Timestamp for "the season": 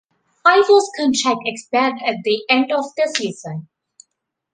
2.97-3.67